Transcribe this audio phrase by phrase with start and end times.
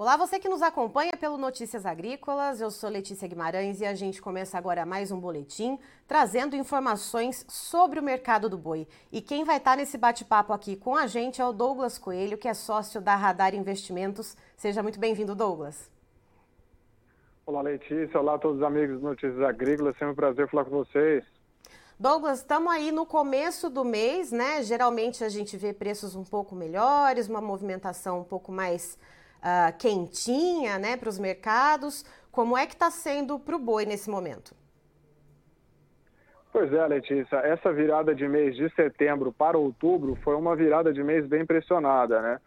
[0.00, 2.58] Olá, você que nos acompanha pelo Notícias Agrícolas.
[2.58, 5.78] Eu sou Letícia Guimarães e a gente começa agora mais um boletim
[6.08, 8.88] trazendo informações sobre o mercado do boi.
[9.12, 12.48] E quem vai estar nesse bate-papo aqui com a gente é o Douglas Coelho, que
[12.48, 14.38] é sócio da Radar Investimentos.
[14.56, 15.90] Seja muito bem-vindo, Douglas.
[17.44, 18.18] Olá, Letícia.
[18.18, 19.92] Olá a todos os amigos do Notícias Agrícolas.
[19.98, 21.22] Sempre um prazer falar com vocês.
[21.98, 24.62] Douglas, estamos aí no começo do mês, né?
[24.62, 28.96] Geralmente a gente vê preços um pouco melhores, uma movimentação um pouco mais
[29.40, 32.04] uh, quentinha né, para os mercados.
[32.30, 34.54] Como é que está sendo para o boi nesse momento?
[36.52, 41.02] Pois é, Letícia, essa virada de mês de setembro para outubro foi uma virada de
[41.02, 42.40] mês bem pressionada, né?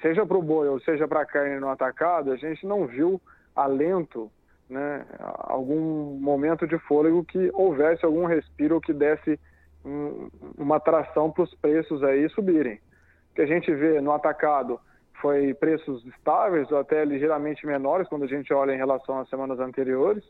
[0.00, 3.20] Seja para o boi ou seja para a carne no atacado, a gente não viu
[3.54, 4.30] alento,
[4.68, 5.04] né?
[5.18, 9.38] Algum momento de fôlego que houvesse algum respiro que desse
[9.84, 12.80] um, uma tração para os preços aí subirem.
[13.30, 14.80] O que a gente vê no atacado
[15.20, 19.58] foi preços estáveis ou até ligeiramente menores quando a gente olha em relação às semanas
[19.60, 20.24] anteriores.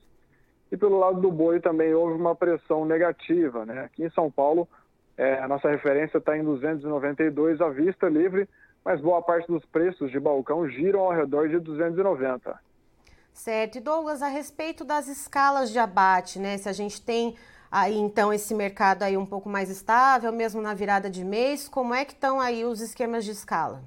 [0.71, 3.65] E pelo lado do boi também houve uma pressão negativa.
[3.67, 3.85] Né?
[3.85, 4.69] Aqui em São Paulo,
[5.17, 8.49] é, a nossa referência está em 292 à vista livre,
[8.85, 12.59] mas boa parte dos preços de balcão giram ao redor de 290.
[13.33, 13.79] Certo.
[13.79, 16.57] E Douglas, a respeito das escalas de abate, né?
[16.57, 17.37] Se a gente tem
[17.71, 21.95] aí então esse mercado aí um pouco mais estável, mesmo na virada de mês, como
[21.95, 23.83] é que estão aí os esquemas de escala?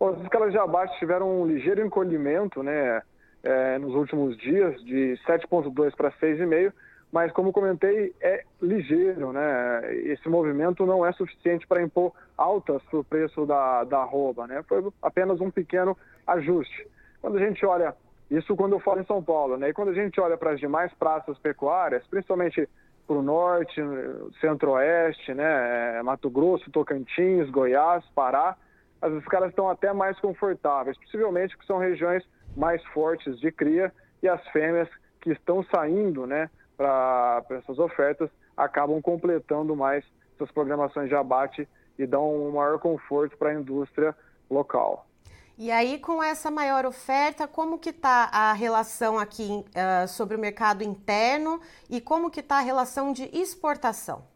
[0.00, 3.02] Bom, as escalas de abate tiveram um ligeiro encolhimento né,
[3.42, 6.72] é, nos últimos dias, de 7,2 para 6,5,
[7.12, 9.30] mas como comentei, é ligeiro.
[9.30, 9.94] Né?
[10.06, 14.46] Esse movimento não é suficiente para impor altas para o preço da, da arroba.
[14.46, 14.64] Né?
[14.66, 15.94] Foi apenas um pequeno
[16.26, 16.88] ajuste.
[17.20, 17.94] Quando a gente olha,
[18.30, 19.68] isso quando eu falo em São Paulo, né?
[19.68, 22.66] e quando a gente olha para as demais praças pecuárias, principalmente
[23.06, 23.82] para o norte,
[24.40, 26.00] centro-oeste, né?
[26.02, 28.56] Mato Grosso, Tocantins, Goiás, Pará,
[29.00, 32.22] as escalas estão até mais confortáveis, possivelmente que são regiões
[32.56, 33.92] mais fortes de cria
[34.22, 34.88] e as fêmeas
[35.20, 40.04] que estão saindo né, para essas ofertas acabam completando mais
[40.34, 44.14] essas programações de abate e dão um maior conforto para a indústria
[44.50, 45.06] local.
[45.58, 50.38] E aí, com essa maior oferta, como que está a relação aqui uh, sobre o
[50.38, 51.60] mercado interno
[51.90, 54.29] e como que está a relação de exportação?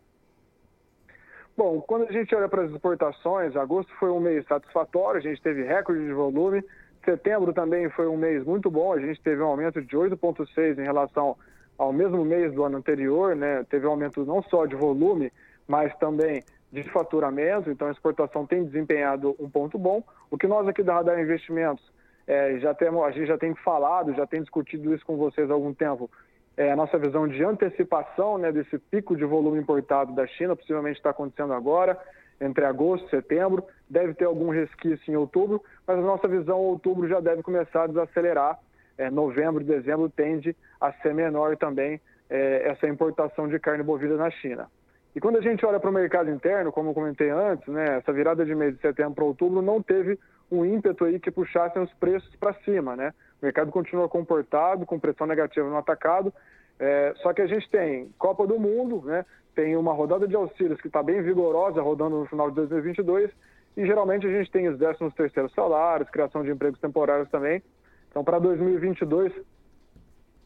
[1.57, 5.41] Bom, quando a gente olha para as exportações, agosto foi um mês satisfatório, a gente
[5.41, 6.65] teve recorde de volume.
[7.05, 10.83] Setembro também foi um mês muito bom, a gente teve um aumento de 8,6 em
[10.83, 11.37] relação
[11.79, 13.65] ao mesmo mês do ano anterior, né?
[13.71, 15.33] Teve um aumento não só de volume,
[15.69, 20.03] mas também de faturamento, então a exportação tem desempenhado um ponto bom.
[20.31, 21.85] O que nós aqui da Radar Investimentos
[22.27, 25.55] é, já temos, a gente já tem falado, já tem discutido isso com vocês há
[25.55, 26.11] algum tempo,
[26.57, 30.99] é, a nossa visão de antecipação né, desse pico de volume importado da China, possivelmente
[30.99, 31.99] está acontecendo agora,
[32.41, 37.09] entre agosto e setembro, deve ter algum resquício em outubro, mas a nossa visão, outubro
[37.09, 38.59] já deve começar a desacelerar,
[38.97, 42.01] é, novembro e dezembro tende a ser menor também
[42.31, 44.69] é, essa importação de carne bovina na China.
[45.15, 48.13] E quando a gente olha para o mercado interno, como eu comentei antes, né, essa
[48.13, 50.19] virada de mês de setembro para outubro não teve
[50.51, 53.13] um ímpeto aí que puxassem os preços para cima, né?
[53.41, 56.33] O mercado continua comportado, com pressão negativa no atacado.
[56.79, 59.25] É, só que a gente tem Copa do Mundo, né?
[59.55, 63.31] tem uma rodada de auxílios que está bem vigorosa, rodando no final de 2022,
[63.77, 67.63] e geralmente a gente tem os 13 terceiros salários, criação de empregos temporários também.
[68.11, 69.33] Então, para 2022,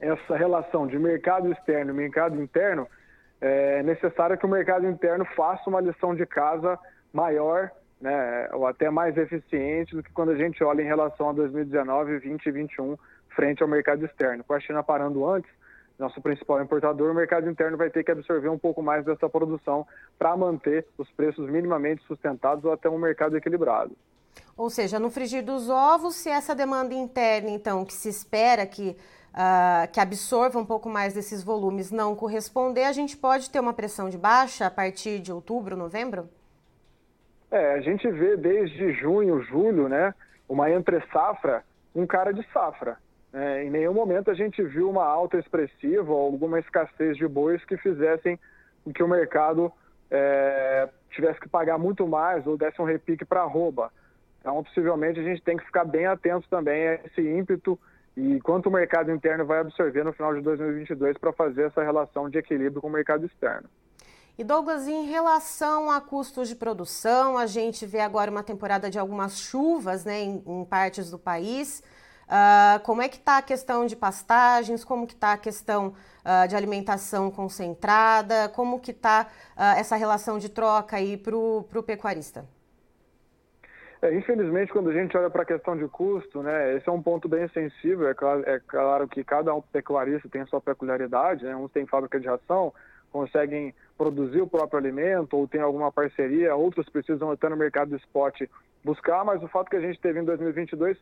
[0.00, 2.86] essa relação de mercado externo e mercado interno,
[3.40, 6.78] é necessário que o mercado interno faça uma lição de casa
[7.12, 11.32] maior né, ou até mais eficiente do que quando a gente olha em relação a
[11.32, 12.98] 2019, 2020 e 2021
[13.34, 14.42] frente ao mercado externo.
[14.44, 15.50] Com a China parando antes,
[15.98, 19.86] nosso principal importador, o mercado interno vai ter que absorver um pouco mais dessa produção
[20.18, 23.96] para manter os preços minimamente sustentados ou até um mercado equilibrado.
[24.56, 28.96] Ou seja, no frigir dos ovos, se essa demanda interna, então, que se espera que,
[29.34, 33.72] uh, que absorva um pouco mais desses volumes não corresponder, a gente pode ter uma
[33.72, 36.28] pressão de baixa a partir de outubro, novembro?
[37.50, 40.14] É, a gente vê desde junho, julho, né,
[40.48, 41.64] uma entre-safra,
[41.94, 42.98] um cara de safra.
[43.32, 47.62] É, em nenhum momento a gente viu uma alta expressiva ou alguma escassez de bois
[47.64, 48.38] que fizessem
[48.84, 49.70] com que o mercado
[50.10, 53.90] é, tivesse que pagar muito mais ou desse um repique para arroba.
[54.40, 57.78] Então, possivelmente, a gente tem que ficar bem atento também a esse ímpeto
[58.16, 62.28] e quanto o mercado interno vai absorver no final de 2022 para fazer essa relação
[62.30, 63.68] de equilíbrio com o mercado externo.
[64.38, 68.96] E Douglas, em relação a custos de produção, a gente vê agora uma temporada de
[68.96, 71.82] algumas chuvas né, em, em partes do país.
[72.28, 74.84] Uh, como é que está a questão de pastagens?
[74.84, 78.48] Como que está a questão uh, de alimentação concentrada?
[78.50, 79.26] Como que está
[79.56, 82.44] uh, essa relação de troca aí para o pecuarista?
[84.00, 87.02] É, infelizmente, quando a gente olha para a questão de custo, né, esse é um
[87.02, 88.08] ponto bem sensível.
[88.08, 91.56] É claro, é claro que cada um pecuarista tem a sua peculiaridade, né?
[91.56, 92.72] uns têm fábrica de ração,
[93.12, 97.96] conseguem produzir o próprio alimento ou tem alguma parceria, outros precisam estar no mercado de
[97.96, 98.42] spot
[98.84, 100.96] buscar, mas o fato que a gente teve em 2022,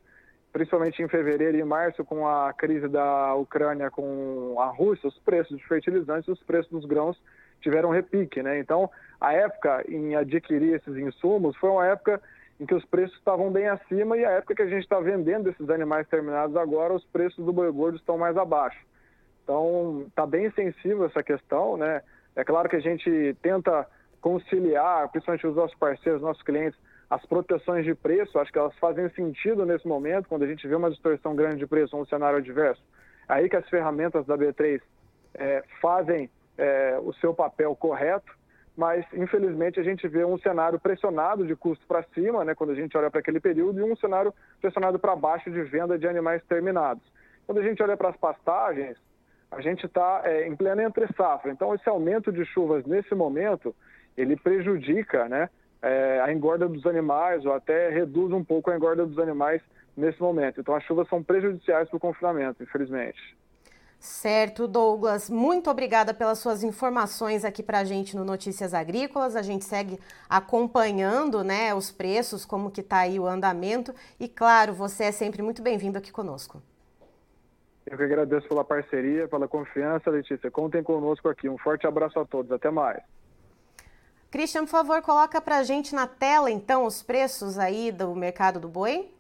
[0.53, 5.57] principalmente em fevereiro e março, com a crise da Ucrânia com a Rússia, os preços
[5.57, 7.21] de fertilizantes, os preços dos grãos
[7.61, 8.59] tiveram repique, né?
[8.59, 12.21] Então, a época em adquirir esses insumos foi uma época
[12.59, 15.51] em que os preços estavam bem acima e a época que a gente está vendendo
[15.51, 18.79] esses animais terminados agora, os preços do boi gordo estão mais abaixo.
[19.47, 22.03] Então, está bem sensível essa questão, né?
[22.35, 23.87] É claro que a gente tenta
[24.21, 26.77] conciliar, principalmente os nossos parceiros, nossos clientes,
[27.09, 30.75] as proteções de preço, acho que elas fazem sentido nesse momento, quando a gente vê
[30.75, 32.83] uma distorção grande de preço um cenário adverso.
[33.29, 34.83] É aí que as ferramentas da B3
[35.35, 36.29] é, fazem
[36.59, 38.33] é, o seu papel correto,
[38.77, 42.75] mas infelizmente a gente vê um cenário pressionado de custo para cima, né, quando a
[42.75, 46.43] gente olha para aquele período, e um cenário pressionado para baixo de venda de animais
[46.49, 47.05] terminados.
[47.47, 48.99] Quando a gente olha para as pastagens,
[49.51, 51.51] a gente está é, em plena entre safra.
[51.51, 53.75] Então, esse aumento de chuvas nesse momento,
[54.17, 55.49] ele prejudica né,
[55.83, 59.63] é, a engorda dos animais ou até reduz um pouco a engorda dos animais
[59.97, 60.61] nesse momento.
[60.61, 63.37] Então, as chuvas são prejudiciais para o confinamento, infelizmente.
[63.99, 65.31] Certo, Douglas.
[65.31, 69.35] Muito obrigada pelas suas informações aqui para a gente no Notícias Agrícolas.
[69.35, 69.99] A gente segue
[70.29, 73.95] acompanhando né, os preços, como que está aí o andamento.
[74.21, 76.63] E, claro, você é sempre muito bem-vindo aqui conosco.
[77.87, 80.51] Eu que agradeço pela parceria, pela confiança, Letícia.
[80.51, 81.49] Contem conosco aqui.
[81.49, 82.51] Um forte abraço a todos.
[82.51, 83.01] Até mais.
[84.31, 88.59] Christian, por favor, coloca para a gente na tela, então, os preços aí do mercado
[88.59, 89.11] do boi.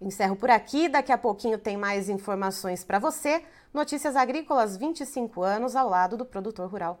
[0.00, 3.42] Encerro por aqui, daqui a pouquinho tem mais informações para você.
[3.72, 7.00] Notícias Agrícolas 25 anos ao lado do produtor rural.